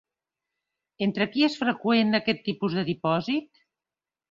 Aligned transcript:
Entre 1.07 1.27
qui 1.35 1.45
és 1.49 1.59
freqüent 1.65 2.21
aquest 2.21 2.43
tipus 2.49 2.81
de 2.81 2.87
dipòsit? 2.91 3.65